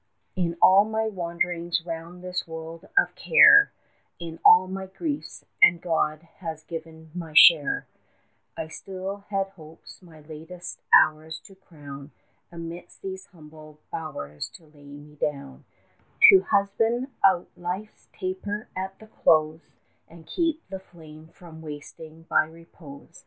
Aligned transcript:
10 0.35 0.43
In 0.45 0.57
all 0.61 0.85
my 0.85 1.07
wanderings 1.07 1.81
round 1.85 2.23
this 2.23 2.43
world 2.47 2.85
of 2.97 3.15
care, 3.15 3.71
In 4.19 4.39
all 4.43 4.67
my 4.67 4.87
griefs 4.87 5.45
and 5.61 5.79
God 5.81 6.27
has 6.39 6.63
given 6.63 7.11
my 7.13 7.33
share 7.35 7.85
still 8.69 9.25
had 9.31 9.47
hopes 9.55 10.03
my 10.03 10.19
latest 10.21 10.79
hours 10.93 11.39
to 11.43 11.53
crown, 11.55 12.11
Amidst 12.51 13.01
these 13.03 13.27
humble 13.33 13.79
bowers 13.91 14.49
to 14.55 14.65
lay 14.65 14.85
me 14.97 15.15
down; 15.15 15.65
To 16.31 16.41
husband 16.49 17.09
out 17.23 17.47
life's 17.55 18.07
taper 18.11 18.67
at 18.75 18.97
the 18.97 19.05
close, 19.05 19.61
15 20.09 20.17
And 20.17 20.25
keep 20.27 20.67
the 20.69 20.79
flame 20.79 21.29
from 21.31 21.61
wasting 21.61 22.23
by 22.23 22.43
repose. 22.45 23.19